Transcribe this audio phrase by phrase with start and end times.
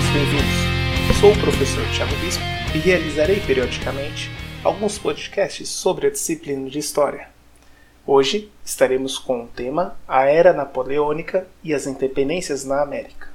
[0.00, 1.20] todos bem-vindos.
[1.20, 2.42] Sou o professor Thiago Bispo
[2.74, 4.30] e realizarei periodicamente
[4.64, 7.28] alguns podcasts sobre a disciplina de História.
[8.06, 13.28] Hoje estaremos com o tema A Era Napoleônica e as Independências na América.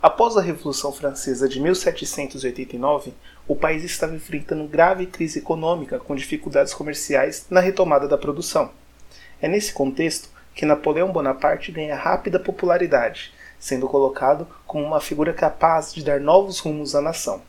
[0.00, 3.12] Após a Revolução Francesa de 1789,
[3.48, 8.70] o país estava enfrentando grave crise econômica com dificuldades comerciais na retomada da produção.
[9.40, 15.94] É nesse contexto que Napoleão Bonaparte ganha rápida popularidade, sendo colocado como uma figura capaz
[15.94, 17.40] de dar novos rumos à nação.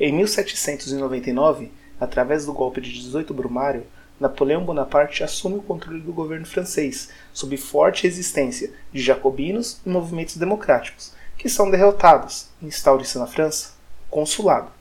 [0.00, 1.70] Em 1799,
[2.00, 3.86] através do golpe de 18 Brumário,
[4.18, 10.36] Napoleão Bonaparte assume o controle do governo francês, sob forte resistência de jacobinos e movimentos
[10.36, 13.74] democráticos, que são derrotados e instaura-se na França
[14.08, 14.72] o consulado,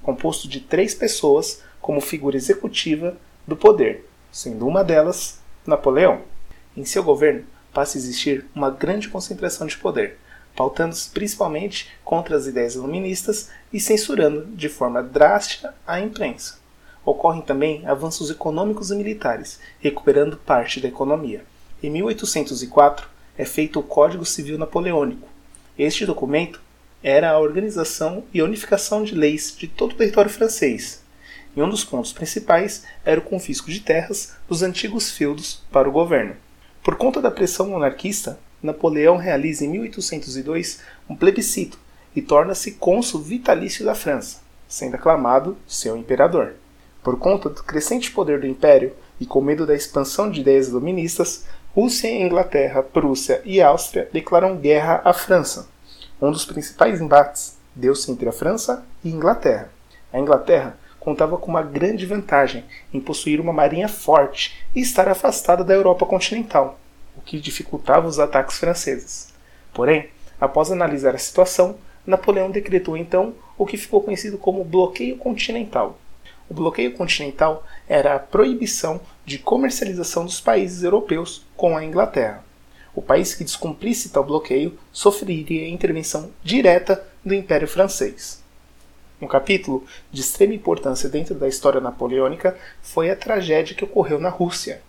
[0.00, 6.20] composto de três pessoas como figura executiva do poder, sendo uma delas Napoleão.
[6.76, 7.44] Em seu governo
[7.74, 10.18] passa a existir uma grande concentração de poder,
[10.56, 16.58] pautando-se principalmente contra as ideias iluministas e censurando de forma drástica a imprensa.
[17.04, 21.44] Ocorrem também avanços econômicos e militares, recuperando parte da economia.
[21.82, 23.06] Em 1804
[23.38, 25.28] é feito o Código Civil Napoleônico.
[25.78, 26.60] Este documento
[27.02, 31.04] era a organização e unificação de leis de todo o território francês.
[31.54, 35.92] E um dos pontos principais era o confisco de terras dos antigos feudos para o
[35.92, 36.34] governo.
[36.82, 41.78] Por conta da pressão monarquista, Napoleão realiza em 1802 um plebiscito
[42.14, 46.54] e torna-se cônsul vitalício da França, sendo aclamado seu imperador.
[47.02, 51.44] Por conta do crescente poder do império e com medo da expansão de ideias iluministas,
[51.74, 55.68] Rússia, Inglaterra, Prússia e Áustria declaram guerra à França.
[56.20, 59.70] Um dos principais embates deu-se entre a França e Inglaterra.
[60.10, 65.62] A Inglaterra contava com uma grande vantagem em possuir uma marinha forte e estar afastada
[65.62, 66.78] da Europa continental
[67.16, 69.32] o que dificultava os ataques franceses.
[69.72, 70.10] Porém,
[70.40, 75.98] após analisar a situação, Napoleão decretou então o que ficou conhecido como bloqueio continental.
[76.48, 82.44] O bloqueio continental era a proibição de comercialização dos países europeus com a Inglaterra.
[82.94, 88.42] O país que descumprisse tal bloqueio sofreria intervenção direta do Império Francês.
[89.20, 94.28] Um capítulo de extrema importância dentro da história napoleônica foi a tragédia que ocorreu na
[94.28, 94.82] Rússia,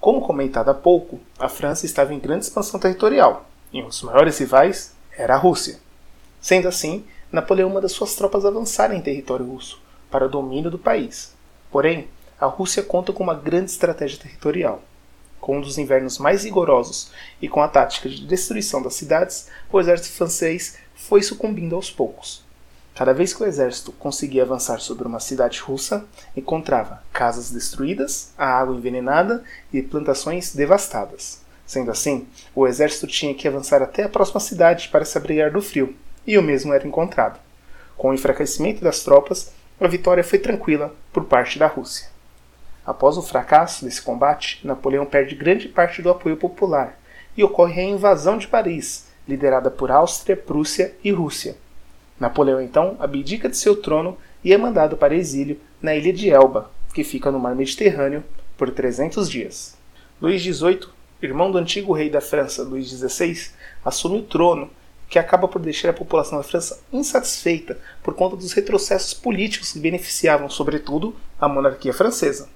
[0.00, 4.38] como comentado há pouco, a França estava em grande expansão territorial, e um dos maiores
[4.38, 5.78] rivais era a Rússia.
[6.40, 9.78] Sendo assim, Napoleão manda suas tropas avançarem em território russo,
[10.10, 11.34] para o domínio do país.
[11.70, 12.08] Porém,
[12.40, 14.82] a Rússia conta com uma grande estratégia territorial.
[15.38, 19.78] Com um dos invernos mais rigorosos e com a tática de destruição das cidades, o
[19.78, 22.42] exército francês foi sucumbindo aos poucos.
[22.94, 26.04] Cada vez que o exército conseguia avançar sobre uma cidade russa,
[26.36, 29.42] encontrava casas destruídas, a água envenenada
[29.72, 31.40] e plantações devastadas.
[31.66, 35.62] Sendo assim, o exército tinha que avançar até a próxima cidade para se abrigar do
[35.62, 35.94] frio,
[36.26, 37.38] e o mesmo era encontrado.
[37.96, 42.08] Com o enfraquecimento das tropas, a vitória foi tranquila por parte da Rússia.
[42.84, 46.98] Após o fracasso desse combate, Napoleão perde grande parte do apoio popular
[47.36, 51.56] e ocorre a invasão de Paris, liderada por Áustria, Prússia e Rússia.
[52.20, 56.70] Napoleão então abdica de seu trono e é mandado para exílio na ilha de Elba,
[56.92, 58.22] que fica no mar Mediterrâneo,
[58.58, 59.74] por 300 dias.
[60.20, 60.88] Luís XVIII,
[61.22, 64.70] irmão do antigo rei da França, Luís XVI, assume o trono,
[65.08, 69.78] que acaba por deixar a população da França insatisfeita por conta dos retrocessos políticos que
[69.78, 72.48] beneficiavam, sobretudo, a monarquia francesa.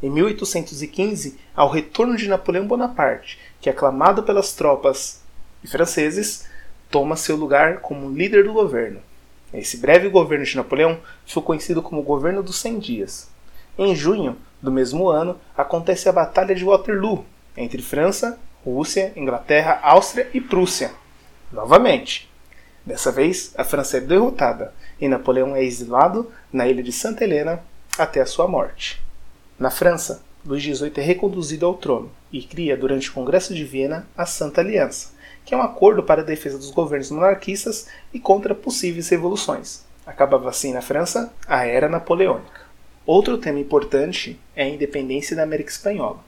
[0.00, 5.20] Em 1815, ao retorno de Napoleão Bonaparte, que aclamado pelas tropas
[5.66, 6.46] franceses,
[6.88, 9.07] toma seu lugar como líder do governo.
[9.52, 13.30] Esse breve governo de Napoleão foi conhecido como o Governo dos 100 Dias.
[13.78, 17.24] Em junho do mesmo ano, acontece a Batalha de Waterloo
[17.56, 20.92] entre França, Rússia, Inglaterra, Áustria e Prússia.
[21.50, 22.28] Novamente.
[22.84, 27.62] Dessa vez, a França é derrotada e Napoleão é exilado na ilha de Santa Helena
[27.98, 29.00] até a sua morte.
[29.58, 34.06] Na França, Luís XVIII é reconduzido ao trono e cria, durante o Congresso de Viena,
[34.16, 35.12] a Santa Aliança,
[35.48, 39.82] que é um acordo para a defesa dos governos monarquistas e contra possíveis revoluções.
[40.04, 42.66] Acabava assim na França a Era Napoleônica.
[43.06, 46.22] Outro tema importante é a independência da América Espanhola.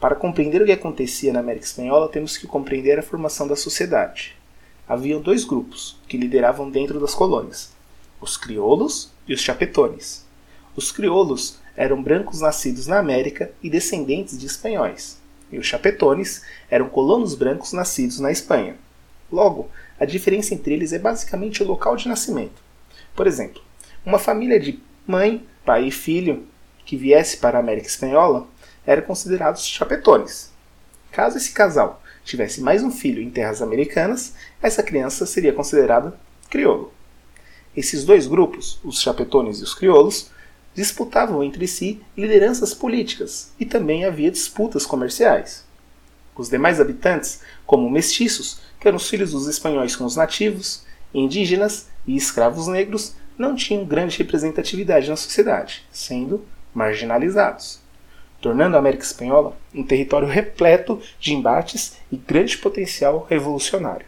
[0.00, 4.36] Para compreender o que acontecia na América Espanhola, temos que compreender a formação da sociedade.
[4.88, 7.72] Haviam dois grupos que lideravam dentro das colônias:
[8.20, 10.26] os crioulos e os chapetones.
[10.74, 16.88] Os crioulos eram brancos nascidos na América e descendentes de espanhóis e os chapetones eram
[16.88, 18.76] colonos brancos nascidos na Espanha.
[19.30, 22.62] Logo, a diferença entre eles é basicamente o local de nascimento.
[23.14, 23.62] Por exemplo,
[24.04, 26.46] uma família de mãe, pai e filho
[26.84, 28.46] que viesse para a América Espanhola
[28.86, 30.52] era considerado chapetones.
[31.10, 36.18] Caso esse casal tivesse mais um filho em terras americanas, essa criança seria considerada
[36.50, 36.92] crioulo.
[37.76, 40.30] Esses dois grupos, os chapetones e os crioulos,
[40.76, 45.64] disputavam entre si lideranças políticas e também havia disputas comerciais.
[46.36, 50.84] Os demais habitantes, como mestiços, que eram os filhos dos espanhóis com os nativos,
[51.14, 56.44] indígenas e escravos negros, não tinham grande representatividade na sociedade, sendo
[56.74, 57.80] marginalizados,
[58.40, 64.06] tornando a América Espanhola um território repleto de embates e grande potencial revolucionário.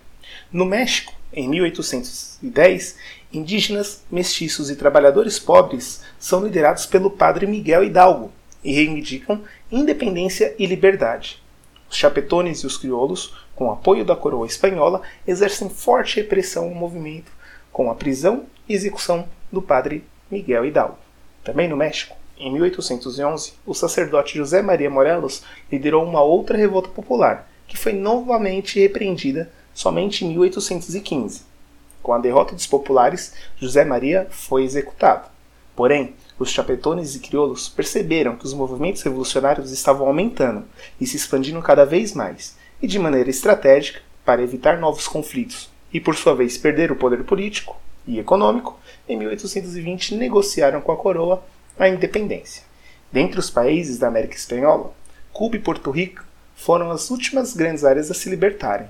[0.53, 2.97] No México, em 1810,
[3.33, 8.33] indígenas, mestiços e trabalhadores pobres são liderados pelo padre Miguel Hidalgo
[8.65, 11.43] e reivindicam independência e liberdade.
[11.91, 17.33] Os chapetones e os crioulos, com apoio da coroa espanhola, exercem forte repressão ao movimento,
[17.73, 20.99] com a prisão e execução do padre Miguel Hidalgo.
[21.43, 25.43] Também no México, em 1811, o sacerdote José Maria Morelos
[25.73, 31.48] liderou uma outra revolta popular, que foi novamente repreendida somente em 1815.
[32.08, 35.28] Com a derrota dos populares, José Maria foi executado.
[35.76, 40.64] Porém, os chapetones e crioulos perceberam que os movimentos revolucionários estavam aumentando
[40.99, 46.00] e se expandindo cada vez mais, e de maneira estratégica, para evitar novos conflitos e
[46.00, 47.76] por sua vez perder o poder político
[48.06, 51.44] e econômico, em 1820 negociaram com a coroa
[51.78, 52.62] a independência.
[53.12, 54.94] Dentre os países da América Espanhola,
[55.31, 56.25] Cuba e Porto Rico
[56.56, 58.87] foram as últimas grandes áreas a se libertarem.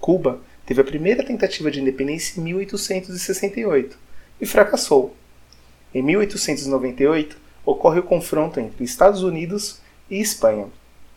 [0.00, 3.96] Cuba teve a primeira tentativa de independência em 1868
[4.40, 5.16] e fracassou.
[5.94, 9.80] Em 1898, ocorre o confronto entre Estados Unidos
[10.10, 10.66] e Espanha.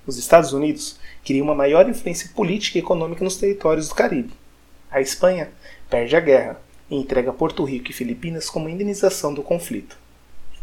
[0.06, 4.34] Os Estados Unidos queriam uma maior influência política e econômica nos territórios do Caribe.
[4.90, 5.52] A Espanha
[5.90, 9.98] perde a guerra e entrega Porto Rico e Filipinas como indenização do conflito.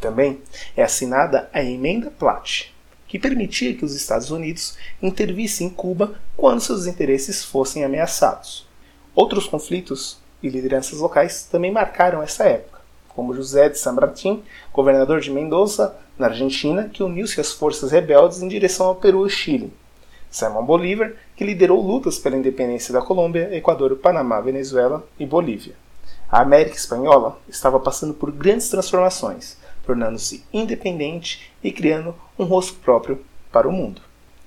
[0.00, 0.40] Também
[0.76, 2.74] é assinada a Emenda Platt,
[3.06, 8.65] que permitia que os Estados Unidos intervissem em Cuba quando seus interesses fossem ameaçados.
[9.16, 14.42] Outros conflitos e lideranças locais também marcaram essa época, como José de San Martín,
[14.74, 19.30] governador de Mendoza, na Argentina, que uniu-se às forças rebeldes em direção ao Peru e
[19.30, 19.72] Chile.
[20.30, 25.74] Simão Bolívar, que liderou lutas pela independência da Colômbia, Equador, Panamá, Venezuela e Bolívia.
[26.30, 33.24] A América Espanhola estava passando por grandes transformações, tornando-se independente e criando um rosto próprio
[33.50, 34.02] para o mundo.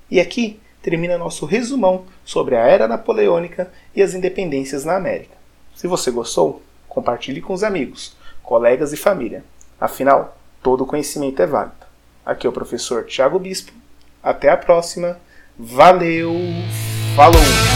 [0.08, 5.36] E aqui termina nosso resumão sobre a era napoleônica e as independências na América.
[5.74, 9.44] Se você gostou, compartilhe com os amigos, colegas e família.
[9.80, 11.74] Afinal, todo conhecimento é válido.
[12.24, 13.72] Aqui é o professor Tiago Bispo.
[14.22, 15.18] Até a próxima.
[15.58, 16.32] Valeu!
[17.16, 17.69] Falou!